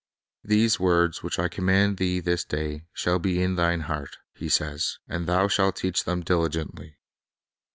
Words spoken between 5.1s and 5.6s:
thou